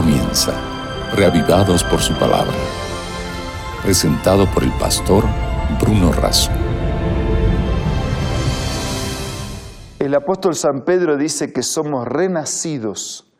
comienza, 0.00 0.52
reavivados 1.16 1.82
por 1.82 1.98
su 1.98 2.14
palabra. 2.14 2.54
Presentado 3.82 4.46
por 4.54 4.62
el 4.62 4.70
pastor 4.78 5.24
Bruno 5.80 6.12
Razo. 6.12 6.52
El 9.98 10.14
apóstol 10.14 10.54
San 10.54 10.84
Pedro 10.84 11.16
dice 11.16 11.52
que 11.52 11.64
somos 11.64 12.06
renacidos 12.06 13.34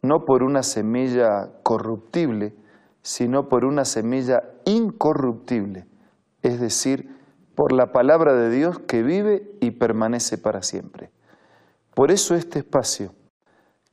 no 0.00 0.24
por 0.24 0.42
una 0.42 0.62
semilla 0.62 1.50
corruptible, 1.62 2.54
sino 3.02 3.50
por 3.50 3.66
una 3.66 3.84
semilla 3.84 4.40
incorruptible, 4.64 5.84
es 6.40 6.60
decir, 6.60 7.14
por 7.54 7.72
la 7.72 7.92
palabra 7.92 8.32
de 8.32 8.48
Dios 8.48 8.78
que 8.78 9.02
vive 9.02 9.52
y 9.60 9.72
permanece 9.72 10.38
para 10.38 10.62
siempre. 10.62 11.10
Por 11.94 12.10
eso 12.10 12.34
este 12.34 12.60
espacio 12.60 13.12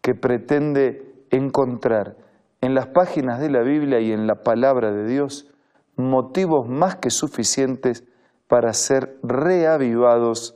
que 0.02 0.16
pretende 0.16 1.07
encontrar 1.32 2.18
en 2.62 2.74
las 2.74 2.88
páginas 2.88 3.40
de 3.40 3.50
la 3.50 3.62
Biblia 3.62 4.00
y 4.00 4.12
en 4.12 4.28
la 4.28 4.44
palabra 4.44 4.92
de 4.92 5.06
Dios 5.06 5.48
motivos 5.96 6.68
más 6.68 6.96
que 6.96 7.10
suficientes 7.10 8.04
para 8.48 8.74
ser 8.74 9.18
reavivados 9.24 10.56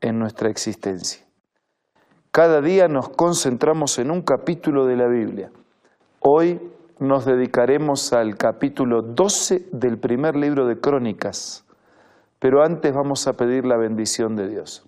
en 0.00 0.18
nuestra 0.18 0.50
existencia. 0.50 1.24
Cada 2.30 2.60
día 2.60 2.88
nos 2.88 3.08
concentramos 3.08 3.98
en 3.98 4.10
un 4.10 4.22
capítulo 4.22 4.86
de 4.86 4.96
la 4.96 5.06
Biblia. 5.08 5.50
Hoy 6.20 6.60
nos 6.98 7.24
dedicaremos 7.24 8.12
al 8.12 8.36
capítulo 8.36 9.02
12 9.02 9.68
del 9.72 9.98
primer 9.98 10.36
libro 10.36 10.66
de 10.66 10.78
Crónicas, 10.78 11.64
pero 12.38 12.62
antes 12.62 12.92
vamos 12.92 13.26
a 13.26 13.32
pedir 13.32 13.64
la 13.64 13.76
bendición 13.76 14.36
de 14.36 14.48
Dios. 14.48 14.86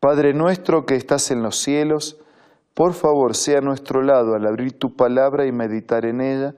Padre 0.00 0.34
nuestro 0.34 0.84
que 0.84 0.94
estás 0.94 1.30
en 1.30 1.42
los 1.42 1.56
cielos, 1.56 2.18
por 2.76 2.92
favor, 2.92 3.34
sea 3.34 3.58
a 3.58 3.62
nuestro 3.62 4.02
lado 4.02 4.34
al 4.34 4.46
abrir 4.46 4.78
tu 4.78 4.94
palabra 4.94 5.46
y 5.46 5.50
meditar 5.50 6.04
en 6.04 6.20
ella. 6.20 6.54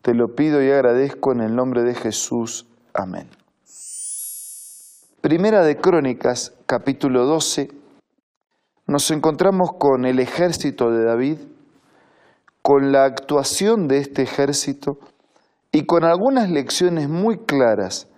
Te 0.00 0.14
lo 0.14 0.34
pido 0.34 0.62
y 0.62 0.70
agradezco 0.70 1.30
en 1.32 1.42
el 1.42 1.54
nombre 1.54 1.82
de 1.82 1.94
Jesús. 1.94 2.66
Amén. 2.94 3.28
Primera 5.20 5.62
de 5.62 5.76
Crónicas, 5.76 6.54
capítulo 6.64 7.26
12. 7.26 7.68
Nos 8.86 9.10
encontramos 9.10 9.72
con 9.78 10.06
el 10.06 10.20
ejército 10.20 10.90
de 10.90 11.04
David, 11.04 11.36
con 12.62 12.90
la 12.90 13.04
actuación 13.04 13.88
de 13.88 13.98
este 13.98 14.22
ejército 14.22 15.00
y 15.70 15.84
con 15.84 16.04
algunas 16.04 16.48
lecciones 16.48 17.10
muy 17.10 17.36
claras 17.36 18.08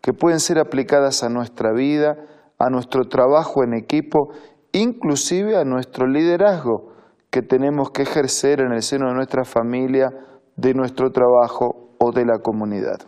que 0.00 0.12
pueden 0.12 0.38
ser 0.38 0.60
aplicadas 0.60 1.24
a 1.24 1.28
nuestra 1.28 1.72
vida, 1.72 2.18
a 2.56 2.70
nuestro 2.70 3.08
trabajo 3.08 3.64
en 3.64 3.74
equipo 3.74 4.28
inclusive 4.74 5.56
a 5.56 5.64
nuestro 5.64 6.06
liderazgo 6.06 6.92
que 7.30 7.42
tenemos 7.42 7.90
que 7.90 8.02
ejercer 8.02 8.60
en 8.60 8.72
el 8.72 8.82
seno 8.82 9.08
de 9.08 9.14
nuestra 9.14 9.44
familia, 9.44 10.12
de 10.56 10.74
nuestro 10.74 11.10
trabajo 11.12 11.94
o 11.98 12.12
de 12.12 12.24
la 12.24 12.40
comunidad. 12.40 12.98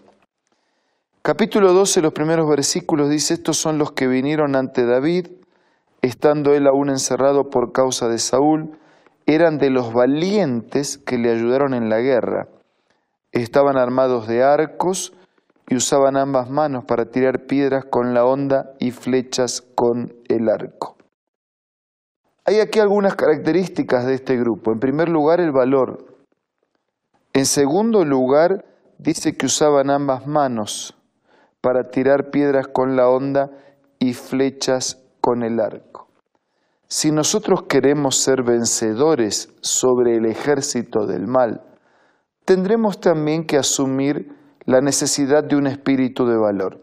Capítulo 1.22 1.72
12, 1.72 2.03
los 2.03 2.12
primeros 2.12 2.48
versículos 2.48 3.11
dice, 3.11 3.34
estos 3.34 3.56
son 3.56 3.78
los 3.78 3.91
que 3.92 4.06
vinieron 4.06 4.55
ante 4.55 4.87
David, 4.87 5.27
estando 6.03 6.55
él 6.55 6.69
aún 6.69 6.89
encerrado 6.89 7.50
por 7.50 7.72
causa 7.72 8.09
de 8.09 8.19
Saúl, 8.19 8.78
eran 9.27 9.59
de 9.59 9.70
los 9.70 9.92
valientes 9.92 10.98
que 10.98 11.19
le 11.19 11.33
ayudaron 11.33 11.75
en 11.75 11.89
la 11.89 11.98
guerra. 11.98 12.48
Estaban 13.33 13.77
armados 13.77 14.28
de 14.28 14.44
arcos 14.44 15.14
y 15.69 15.75
usaban 15.75 16.17
ambas 16.17 16.48
manos 16.48 16.84
para 16.84 17.06
tirar 17.06 17.47
piedras 17.47 17.84
con 17.91 18.14
la 18.14 18.25
honda 18.25 18.70
y 18.78 18.92
flechas 18.92 19.62
con 19.75 20.14
el 20.28 20.48
arco. 20.48 20.95
Hay 22.48 22.61
aquí 22.61 22.78
algunas 22.78 23.16
características 23.16 24.06
de 24.06 24.14
este 24.14 24.36
grupo. 24.36 24.70
En 24.70 24.78
primer 24.78 25.08
lugar, 25.08 25.41
el 25.41 25.50
valor. 25.50 26.06
En 27.33 27.44
segundo 27.44 28.04
lugar, 28.04 28.65
dice 28.98 29.37
que 29.37 29.47
usaban 29.47 29.91
ambas 29.91 30.28
manos 30.28 30.97
para 31.60 31.91
tirar 31.91 32.31
piedras 32.31 32.69
con 32.69 32.94
la 32.94 33.09
honda 33.09 33.50
y 33.98 34.15
flechas 34.15 35.03
con 35.20 35.43
el 35.43 35.59
arco. 35.59 36.09
Si 36.87 37.10
nosotros 37.10 37.65
queremos 37.65 38.15
ser 38.15 38.44
vencedores 38.44 39.53
sobre 39.60 40.16
el 40.16 40.25
ejército 40.25 41.04
del 41.04 41.26
mal, 41.26 41.62
tendremos 42.44 43.00
también 43.00 43.44
que 43.44 43.56
asumir 43.56 44.37
la 44.66 44.81
necesidad 44.81 45.43
de 45.43 45.56
un 45.56 45.66
espíritu 45.66 46.26
de 46.26 46.37
valor. 46.37 46.81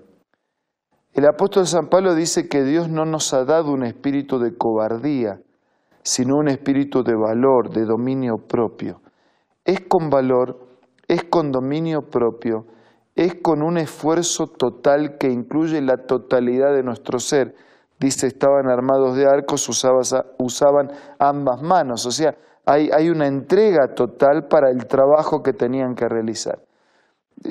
El 1.13 1.25
apóstol 1.25 1.67
San 1.67 1.87
Pablo 1.87 2.15
dice 2.15 2.49
que 2.49 2.65
Dios 2.65 2.89
no 2.89 3.05
nos 3.05 3.33
ha 3.33 3.45
dado 3.45 3.71
un 3.71 3.85
espíritu 3.85 4.39
de 4.39 4.57
cobardía, 4.57 5.39
sino 6.03 6.35
un 6.37 6.49
espíritu 6.49 7.03
de 7.03 7.15
valor, 7.15 7.69
de 7.69 7.85
dominio 7.85 8.37
propio. 8.37 9.01
Es 9.63 9.81
con 9.81 10.09
valor, 10.09 10.67
es 11.07 11.23
con 11.23 11.51
dominio 11.51 12.09
propio, 12.09 12.65
es 13.15 13.35
con 13.35 13.61
un 13.63 13.77
esfuerzo 13.77 14.47
total 14.47 15.17
que 15.17 15.29
incluye 15.29 15.81
la 15.81 16.05
totalidad 16.05 16.73
de 16.73 16.83
nuestro 16.83 17.19
ser. 17.19 17.55
Dice, 17.99 18.27
estaban 18.27 18.67
armados 18.67 19.15
de 19.15 19.25
arcos, 19.25 19.69
usaban 19.69 20.91
ambas 21.19 21.61
manos, 21.61 22.05
o 22.05 22.11
sea, 22.11 22.35
hay, 22.65 22.89
hay 22.91 23.09
una 23.09 23.27
entrega 23.27 23.93
total 23.93 24.47
para 24.47 24.69
el 24.69 24.87
trabajo 24.87 25.41
que 25.41 25.53
tenían 25.53 25.95
que 25.95 26.07
realizar. 26.07 26.59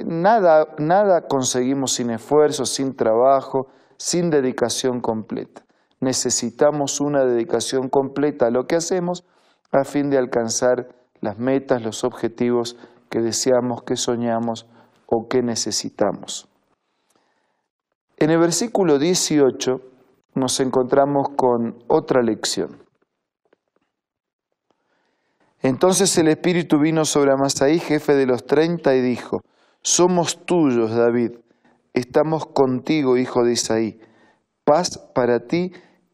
Nada, 0.05 0.75
nada 0.79 1.27
conseguimos 1.27 1.93
sin 1.93 2.11
esfuerzo, 2.11 2.65
sin 2.65 2.95
trabajo, 2.97 3.69
sin 3.97 4.31
dedicación 4.31 5.01
completa 5.01 5.63
necesitamos 6.03 7.01
una 7.01 7.25
dedicación 7.25 7.89
completa 7.89 8.47
a 8.47 8.51
lo 8.51 8.67
que 8.67 8.75
hacemos 8.75 9.25
a 9.71 9.85
fin 9.85 10.11
de 10.11 10.19
alcanzar 10.19 10.89
las 11.21 11.39
metas, 11.39 11.81
los 11.81 12.03
objetivos 12.03 12.77
que 13.09 13.21
deseamos, 13.21 13.85
que 13.85 13.97
soñamos 13.97 14.67
o 15.07 15.29
que 15.29 15.43
necesitamos. 15.43 16.49
En 18.17 18.31
el 18.31 18.39
versículo 18.39 18.99
18 18.99 19.81
nos 20.35 20.59
encontramos 20.59 21.29
con 21.37 21.85
otra 21.87 22.21
lección. 22.21 22.83
Entonces 25.61 26.19
el 26.19 26.27
Espíritu 26.27 26.81
vino 26.81 27.05
sobre 27.05 27.31
Amasaí, 27.31 27.79
jefe 27.79 28.17
de 28.17 28.27
los 28.27 28.45
treinta, 28.45 28.97
y 28.97 29.01
dijo, 29.01 29.43
Somos 29.83 30.45
tuyos, 30.45 30.91
David, 30.97 31.39
estamos 31.95 32.47
contigo, 32.47 33.17
hijo 33.17 33.45
de 33.45 33.53
Isaí, 33.53 34.01
paz 34.65 34.99
para 35.15 35.47
ti 35.47 35.73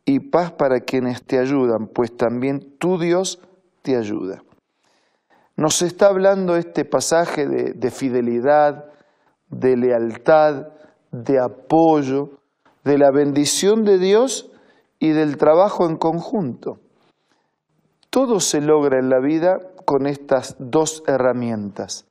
y 0.09 0.21
paz 0.21 0.53
para 0.53 0.81
quienes 0.81 1.23
te 1.23 1.39
ayudan, 1.39 1.87
pues 1.87 2.17
también 2.17 2.79
tu 2.79 2.99
Dios 2.99 3.43
te 3.83 3.95
ayuda. 3.95 4.43
Nos 5.55 5.83
está 5.83 6.07
hablando 6.07 6.57
este 6.57 6.87
pasaje 6.87 7.47
de, 7.47 7.91
fidelidad, 7.91 8.87
de 9.51 9.77
lealtad, 9.77 10.69
de 11.13 11.39
apoyo, 11.39 12.41
de 12.85 12.97
la 12.97 13.11
bendición 13.11 13.85
de 13.85 13.99
Dios 13.99 14.51
y 14.99 15.11
del 15.11 15.37
trabajo 15.37 15.87
en 15.87 15.99
conjunto. 15.99 16.81
Todo 18.09 18.41
se 18.41 18.63
logra 18.63 18.99
en 18.99 19.11
la 19.11 19.21
vida 19.21 19.59
con 19.85 20.07
estas 20.07 20.57
dos 20.59 21.03
herramientas, 21.07 22.07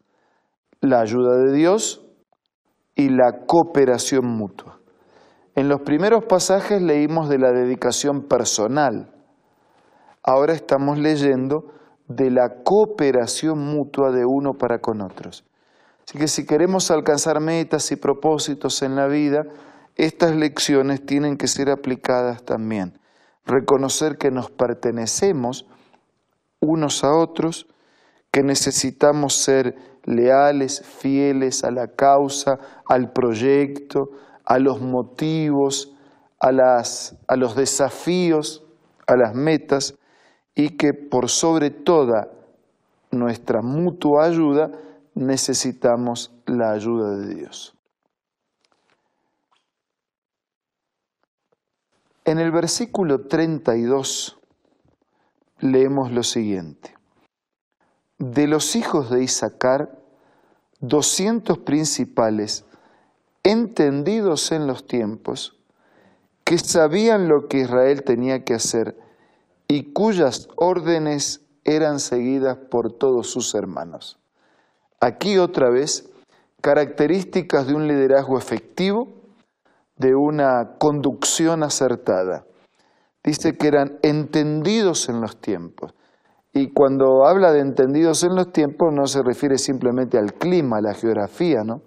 la 0.81 0.99
ayuda 0.99 1.35
de 1.37 1.51
Dios 1.51 2.05
y 2.93 3.09
la 3.09 3.45
cooperación 3.47 4.27
mutua. 4.27 4.76
En 5.57 5.69
los 5.69 5.81
primeros 5.81 6.23
pasajes 6.25 6.83
leímos 6.83 7.29
de 7.29 7.39
la 7.39 7.51
dedicación 7.51 8.21
personal. 8.21 9.09
Ahora 10.21 10.53
estamos 10.53 10.99
leyendo 10.99 11.73
de 12.07 12.29
la 12.29 12.61
cooperación 12.63 13.57
mutua 13.57 14.11
de 14.11 14.23
uno 14.23 14.59
para 14.59 14.81
con 14.81 15.01
otros. 15.01 15.45
Así 16.05 16.19
que 16.19 16.27
si 16.27 16.45
queremos 16.45 16.91
alcanzar 16.91 17.39
metas 17.39 17.91
y 17.91 17.95
propósitos 17.95 18.83
en 18.83 18.95
la 18.95 19.07
vida, 19.07 19.47
estas 19.95 20.35
lecciones 20.35 21.03
tienen 21.03 21.37
que 21.37 21.47
ser 21.47 21.71
aplicadas 21.71 22.43
también. 22.43 22.99
Reconocer 23.43 24.19
que 24.19 24.29
nos 24.29 24.51
pertenecemos 24.51 25.65
unos 26.59 27.03
a 27.03 27.15
otros, 27.15 27.65
que 28.29 28.43
necesitamos 28.43 29.33
ser 29.33 29.75
leales, 30.03 30.83
fieles 30.85 31.63
a 31.63 31.71
la 31.71 31.87
causa, 31.87 32.59
al 32.85 33.11
proyecto, 33.11 34.11
a 34.47 34.59
los 34.59 34.79
motivos, 34.79 35.93
a, 36.39 36.53
las, 36.53 37.17
a 37.27 37.35
los 37.35 37.57
desafíos, 37.57 38.65
a 39.05 39.17
las 39.17 39.35
metas 39.35 39.95
y 40.55 40.77
que 40.77 40.93
por 40.93 41.27
sobre 41.27 41.69
toda 41.69 42.29
nuestra 43.11 43.61
mutua 43.61 44.23
ayuda 44.23 44.71
necesitamos 45.15 46.33
la 46.45 46.71
ayuda 46.71 47.17
de 47.17 47.35
Dios. 47.35 47.75
En 52.23 52.39
el 52.39 52.51
versículo 52.51 53.27
32 53.27 54.39
leemos 55.59 56.13
lo 56.13 56.23
siguiente. 56.23 56.95
De 58.17 58.47
los 58.47 58.77
hijos 58.77 59.09
de 59.09 59.23
Isaacar, 59.23 59.99
doscientos 60.79 61.57
principales 61.59 62.65
entendidos 63.47 64.51
en 64.51 64.67
los 64.67 64.85
tiempos, 64.85 65.57
que 66.43 66.57
sabían 66.57 67.29
lo 67.29 67.47
que 67.47 67.59
Israel 67.59 68.03
tenía 68.03 68.43
que 68.43 68.53
hacer 68.53 68.97
y 69.69 69.93
cuyas 69.93 70.49
órdenes 70.57 71.45
eran 71.63 71.99
seguidas 71.99 72.57
por 72.69 72.91
todos 72.91 73.29
sus 73.29 73.55
hermanos. 73.55 74.19
Aquí 74.99 75.37
otra 75.37 75.69
vez, 75.69 76.09
características 76.61 77.67
de 77.67 77.75
un 77.75 77.87
liderazgo 77.87 78.37
efectivo, 78.37 79.13
de 79.95 80.13
una 80.13 80.75
conducción 80.77 81.63
acertada. 81.63 82.45
Dice 83.23 83.57
que 83.57 83.67
eran 83.67 83.97
entendidos 84.01 85.07
en 85.07 85.21
los 85.21 85.39
tiempos. 85.39 85.93
Y 86.53 86.73
cuando 86.73 87.25
habla 87.25 87.53
de 87.53 87.61
entendidos 87.61 88.23
en 88.23 88.35
los 88.35 88.51
tiempos 88.51 88.93
no 88.93 89.07
se 89.07 89.23
refiere 89.23 89.57
simplemente 89.57 90.17
al 90.17 90.33
clima, 90.33 90.77
a 90.77 90.81
la 90.81 90.93
geografía, 90.93 91.63
¿no? 91.63 91.81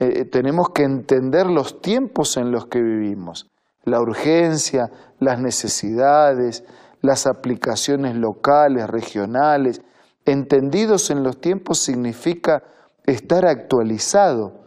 Eh, 0.00 0.20
eh, 0.20 0.24
tenemos 0.24 0.70
que 0.70 0.82
entender 0.82 1.46
los 1.46 1.82
tiempos 1.82 2.38
en 2.38 2.50
los 2.50 2.66
que 2.66 2.80
vivimos, 2.80 3.50
la 3.84 4.00
urgencia, 4.00 4.90
las 5.18 5.38
necesidades, 5.38 6.64
las 7.02 7.26
aplicaciones 7.26 8.16
locales, 8.16 8.88
regionales. 8.88 9.82
Entendidos 10.24 11.10
en 11.10 11.22
los 11.22 11.38
tiempos 11.38 11.80
significa 11.80 12.62
estar 13.04 13.44
actualizado, 13.44 14.64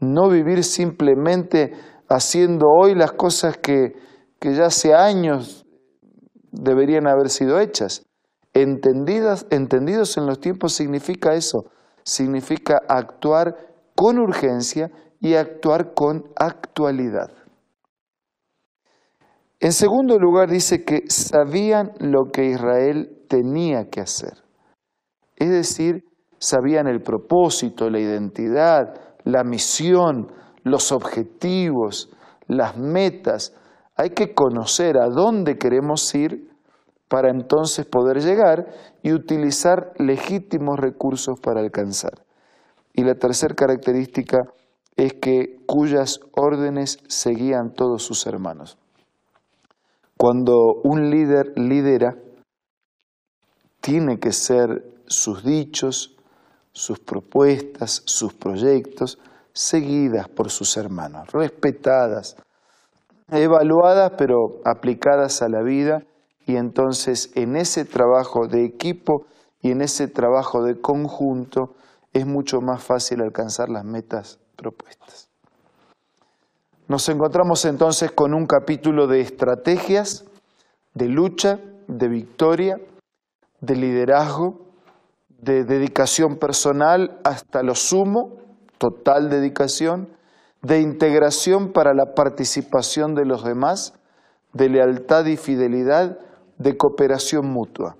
no 0.00 0.28
vivir 0.28 0.62
simplemente 0.64 1.72
haciendo 2.10 2.66
hoy 2.68 2.94
las 2.94 3.12
cosas 3.12 3.56
que, 3.56 3.94
que 4.38 4.54
ya 4.54 4.66
hace 4.66 4.94
años 4.94 5.64
deberían 6.52 7.08
haber 7.08 7.30
sido 7.30 7.58
hechas. 7.58 8.04
Entendidas, 8.52 9.46
entendidos 9.48 10.18
en 10.18 10.26
los 10.26 10.40
tiempos 10.40 10.74
significa 10.74 11.34
eso, 11.34 11.64
significa 12.04 12.82
actuar 12.86 13.73
con 13.94 14.18
urgencia 14.18 14.90
y 15.20 15.34
actuar 15.34 15.94
con 15.94 16.24
actualidad. 16.36 17.30
En 19.60 19.72
segundo 19.72 20.18
lugar 20.18 20.50
dice 20.50 20.84
que 20.84 21.04
sabían 21.08 21.92
lo 21.98 22.30
que 22.30 22.44
Israel 22.44 23.24
tenía 23.28 23.88
que 23.88 24.00
hacer. 24.00 24.34
Es 25.36 25.50
decir, 25.50 26.04
sabían 26.38 26.86
el 26.86 27.00
propósito, 27.00 27.88
la 27.88 28.00
identidad, 28.00 28.94
la 29.24 29.42
misión, 29.42 30.30
los 30.62 30.92
objetivos, 30.92 32.10
las 32.46 32.76
metas. 32.76 33.54
Hay 33.96 34.10
que 34.10 34.34
conocer 34.34 34.98
a 34.98 35.08
dónde 35.08 35.56
queremos 35.56 36.14
ir 36.14 36.50
para 37.08 37.30
entonces 37.30 37.86
poder 37.86 38.20
llegar 38.20 38.66
y 39.02 39.12
utilizar 39.12 39.92
legítimos 39.98 40.78
recursos 40.78 41.38
para 41.40 41.60
alcanzar. 41.60 42.23
Y 42.94 43.02
la 43.02 43.16
tercera 43.16 43.54
característica 43.54 44.48
es 44.96 45.14
que 45.14 45.58
cuyas 45.66 46.20
órdenes 46.32 47.00
seguían 47.08 47.74
todos 47.74 48.02
sus 48.02 48.26
hermanos. 48.26 48.78
Cuando 50.16 50.74
un 50.84 51.10
líder 51.10 51.52
lidera, 51.56 52.16
tiene 53.80 54.18
que 54.18 54.32
ser 54.32 55.02
sus 55.06 55.44
dichos, 55.44 56.16
sus 56.72 57.00
propuestas, 57.00 58.02
sus 58.06 58.32
proyectos, 58.32 59.18
seguidas 59.52 60.28
por 60.28 60.50
sus 60.50 60.76
hermanos, 60.76 61.30
respetadas, 61.32 62.36
evaluadas 63.28 64.12
pero 64.16 64.60
aplicadas 64.64 65.42
a 65.42 65.48
la 65.48 65.62
vida 65.62 66.04
y 66.46 66.56
entonces 66.56 67.30
en 67.34 67.56
ese 67.56 67.84
trabajo 67.84 68.46
de 68.46 68.64
equipo 68.64 69.26
y 69.60 69.70
en 69.70 69.80
ese 69.80 70.08
trabajo 70.08 70.62
de 70.62 70.80
conjunto 70.80 71.74
es 72.14 72.26
mucho 72.26 72.60
más 72.60 72.82
fácil 72.82 73.20
alcanzar 73.20 73.68
las 73.68 73.84
metas 73.84 74.38
propuestas. 74.56 75.28
Nos 76.86 77.08
encontramos 77.08 77.64
entonces 77.64 78.12
con 78.12 78.34
un 78.34 78.46
capítulo 78.46 79.06
de 79.06 79.20
estrategias, 79.20 80.24
de 80.94 81.08
lucha, 81.08 81.58
de 81.88 82.08
victoria, 82.08 82.78
de 83.60 83.76
liderazgo, 83.76 84.60
de 85.28 85.64
dedicación 85.64 86.36
personal 86.36 87.18
hasta 87.24 87.62
lo 87.62 87.74
sumo, 87.74 88.38
total 88.78 89.28
dedicación, 89.28 90.08
de 90.62 90.80
integración 90.80 91.72
para 91.72 91.94
la 91.94 92.14
participación 92.14 93.14
de 93.14 93.24
los 93.24 93.44
demás, 93.44 93.94
de 94.52 94.68
lealtad 94.68 95.26
y 95.26 95.36
fidelidad, 95.36 96.18
de 96.58 96.76
cooperación 96.76 97.46
mutua. 97.46 97.96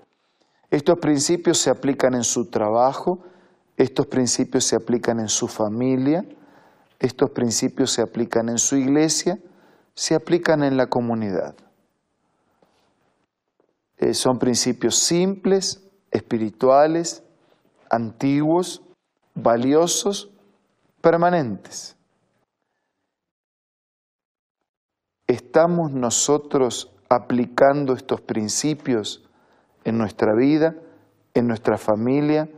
Estos 0.71 0.99
principios 0.99 1.57
se 1.57 1.69
aplican 1.69 2.13
en 2.15 2.23
su 2.23 2.49
trabajo, 2.49 3.19
estos 3.77 4.07
principios 4.07 4.65
se 4.65 4.75
aplican 4.75 5.19
en 5.19 5.29
su 5.29 5.47
familia, 5.47 6.25
estos 6.99 7.31
principios 7.31 7.91
se 7.91 8.01
aplican 8.01 8.49
en 8.49 8.57
su 8.57 8.77
iglesia, 8.77 9.37
se 9.93 10.15
aplican 10.15 10.63
en 10.63 10.77
la 10.77 10.87
comunidad. 10.87 11.55
Eh, 13.97 14.13
son 14.13 14.39
principios 14.39 14.95
simples, 14.95 15.81
espirituales, 16.11 17.23
antiguos, 17.89 18.81
valiosos, 19.33 20.29
permanentes. 21.01 21.95
¿Estamos 25.27 25.91
nosotros 25.91 26.91
aplicando 27.09 27.93
estos 27.93 28.21
principios 28.21 29.23
en 29.83 29.97
nuestra 29.97 30.33
vida, 30.33 30.75
en 31.33 31.47
nuestra 31.47 31.77
familia, 31.77 32.49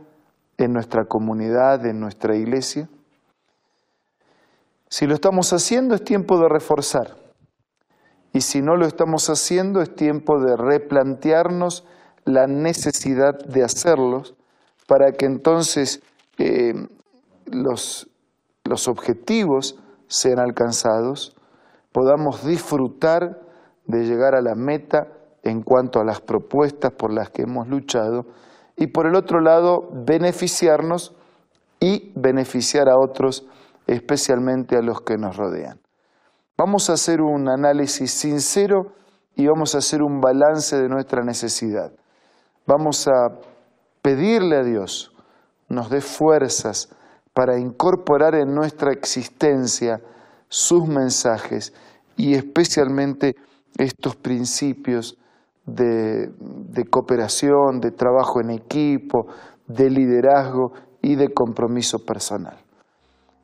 en 0.58 0.72
nuestra 0.72 1.04
comunidad, 1.06 1.86
en 1.86 2.00
nuestra 2.00 2.36
iglesia? 2.36 2.88
Si 4.90 5.06
lo 5.06 5.14
estamos 5.14 5.52
haciendo 5.52 5.94
es 5.94 6.04
tiempo 6.04 6.38
de 6.38 6.48
reforzar. 6.48 7.16
Y 8.32 8.40
si 8.42 8.60
no 8.60 8.76
lo 8.76 8.86
estamos 8.86 9.28
haciendo 9.30 9.80
es 9.80 9.94
tiempo 9.94 10.40
de 10.40 10.56
replantearnos 10.56 11.86
la 12.24 12.46
necesidad 12.46 13.38
de 13.38 13.64
hacerlos 13.64 14.34
para 14.86 15.12
que 15.12 15.26
entonces 15.26 16.02
eh, 16.38 16.74
los, 17.46 18.08
los 18.64 18.88
objetivos 18.88 19.78
sean 20.08 20.38
alcanzados, 20.38 21.36
podamos 21.92 22.44
disfrutar 22.46 23.40
de 23.86 24.04
llegar 24.04 24.34
a 24.34 24.42
la 24.42 24.54
meta 24.54 25.08
en 25.42 25.62
cuanto 25.62 26.00
a 26.00 26.04
las 26.04 26.20
propuestas 26.20 26.92
por 26.92 27.12
las 27.12 27.30
que 27.30 27.42
hemos 27.42 27.68
luchado 27.68 28.26
y 28.78 28.86
por 28.86 29.06
el 29.06 29.16
otro 29.16 29.40
lado 29.40 29.90
beneficiarnos 29.92 31.14
y 31.80 32.12
beneficiar 32.16 32.88
a 32.88 32.98
otros, 32.98 33.46
especialmente 33.86 34.76
a 34.76 34.82
los 34.82 35.02
que 35.02 35.18
nos 35.18 35.36
rodean. 35.36 35.80
Vamos 36.56 36.88
a 36.88 36.94
hacer 36.94 37.20
un 37.20 37.48
análisis 37.48 38.10
sincero 38.10 38.94
y 39.34 39.46
vamos 39.46 39.74
a 39.74 39.78
hacer 39.78 40.02
un 40.02 40.20
balance 40.20 40.76
de 40.76 40.88
nuestra 40.88 41.22
necesidad. 41.22 41.92
Vamos 42.66 43.06
a 43.06 43.38
pedirle 44.02 44.56
a 44.56 44.62
Dios 44.62 45.12
nos 45.68 45.90
dé 45.90 46.00
fuerzas 46.00 46.88
para 47.34 47.58
incorporar 47.58 48.34
en 48.34 48.54
nuestra 48.54 48.92
existencia 48.92 50.00
sus 50.48 50.88
mensajes 50.88 51.72
y 52.16 52.34
especialmente 52.34 53.36
estos 53.76 54.16
principios 54.16 55.18
de, 55.68 56.84
cooperación, 56.90 57.80
de 57.80 57.90
trabajo 57.90 58.40
en 58.40 58.50
equipo, 58.50 59.26
de 59.66 59.90
liderazgo 59.90 60.72
y 61.02 61.16
de 61.16 61.32
compromiso 61.32 62.04
personal. 62.04 62.56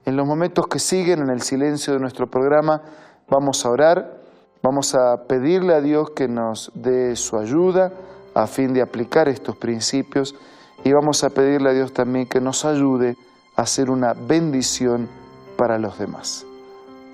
En 0.04 0.16
los 0.16 0.26
momentos 0.26 0.66
que 0.66 0.78
siguen, 0.78 1.20
en 1.20 1.30
el 1.30 1.42
silencio 1.42 1.92
de 1.94 2.00
nuestro 2.00 2.28
programa, 2.28 2.82
vamos 3.28 3.64
a 3.64 3.70
orar, 3.70 4.20
vamos 4.62 4.94
a 4.94 5.26
pedirle 5.26 5.74
a 5.74 5.80
Dios 5.80 6.10
que 6.10 6.28
nos 6.28 6.72
dé 6.74 7.16
su 7.16 7.38
ayuda 7.38 7.92
a 8.34 8.46
fin 8.46 8.74
de 8.74 8.82
aplicar 8.82 9.28
estos 9.28 9.56
principios 9.56 10.34
y 10.82 10.92
vamos 10.92 11.24
a 11.24 11.30
pedirle 11.30 11.70
a 11.70 11.72
Dios 11.72 11.92
también 11.92 12.26
que 12.26 12.40
nos 12.40 12.64
ayude 12.64 13.16
a 13.56 13.64
ser 13.66 13.90
una 13.90 14.12
bendición 14.14 15.08
para 15.56 15.78
los 15.78 15.98
demás. 15.98 16.44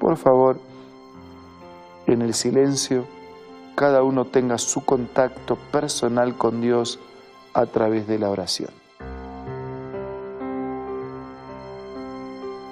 Por 0.01 0.17
favor, 0.17 0.59
en 2.07 2.23
el 2.23 2.35
silencio, 2.35 3.05
cada 3.81 4.03
uno 4.03 4.27
tenga 4.27 4.59
su 4.59 4.85
contacto 4.85 5.57
personal 5.57 6.37
con 6.37 6.61
Dios 6.61 6.99
a 7.55 7.65
través 7.65 8.07
de 8.07 8.19
la 8.19 8.29
oración. 8.29 8.69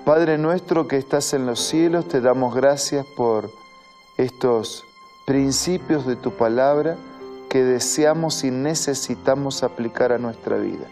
Padre 0.05 0.37
nuestro 0.37 0.87
que 0.87 0.99
estás 0.99 1.33
en 1.33 1.47
los 1.47 1.61
cielos, 1.61 2.09
te 2.09 2.21
damos 2.21 2.55
gracias 2.55 3.07
por 3.17 3.51
estos 4.19 4.85
principios 5.25 6.05
de 6.05 6.15
tu 6.15 6.33
palabra 6.33 6.99
que 7.49 7.65
deseamos 7.65 8.45
y 8.45 8.51
necesitamos 8.51 9.63
aplicar 9.63 10.13
a 10.13 10.19
nuestra 10.19 10.59
vida. 10.59 10.89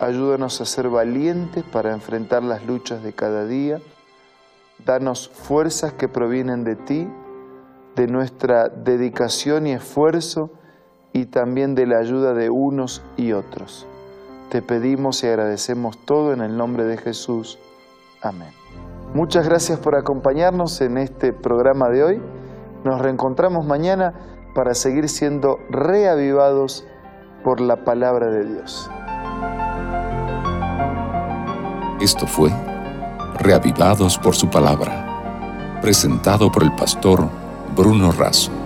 Ayúdanos 0.00 0.60
a 0.60 0.64
ser 0.64 0.88
valientes 0.88 1.62
para 1.62 1.92
enfrentar 1.92 2.42
las 2.42 2.66
luchas 2.66 3.04
de 3.04 3.12
cada 3.12 3.46
día. 3.46 3.80
Danos 4.84 5.28
fuerzas 5.28 5.92
que 5.92 6.08
provienen 6.08 6.64
de 6.64 6.74
ti 6.74 7.06
de 7.96 8.06
nuestra 8.06 8.68
dedicación 8.68 9.66
y 9.66 9.72
esfuerzo 9.72 10.50
y 11.12 11.26
también 11.26 11.74
de 11.74 11.86
la 11.86 11.98
ayuda 11.98 12.34
de 12.34 12.50
unos 12.50 13.02
y 13.16 13.32
otros. 13.32 13.86
Te 14.50 14.62
pedimos 14.62 15.22
y 15.22 15.28
agradecemos 15.28 15.98
todo 16.04 16.32
en 16.32 16.40
el 16.40 16.56
nombre 16.56 16.84
de 16.84 16.96
Jesús. 16.96 17.58
Amén. 18.20 18.50
Muchas 19.14 19.48
gracias 19.48 19.78
por 19.78 19.94
acompañarnos 19.94 20.80
en 20.80 20.98
este 20.98 21.32
programa 21.32 21.88
de 21.88 22.04
hoy. 22.04 22.22
Nos 22.84 23.00
reencontramos 23.00 23.64
mañana 23.64 24.14
para 24.54 24.74
seguir 24.74 25.08
siendo 25.08 25.58
reavivados 25.70 26.84
por 27.44 27.60
la 27.60 27.84
palabra 27.84 28.28
de 28.30 28.44
Dios. 28.44 28.90
Esto 32.00 32.26
fue 32.26 32.50
Reavivados 33.38 34.16
por 34.18 34.36
su 34.36 34.48
palabra, 34.48 35.80
presentado 35.82 36.50
por 36.52 36.62
el 36.62 36.74
pastor 36.76 37.28
Bruno 37.74 38.12
Razo. 38.12 38.63